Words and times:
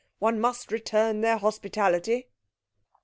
One 0.17 0.39
must 0.39 0.71
return 0.71 1.21
their 1.21 1.37
hospitality.' 1.37 2.25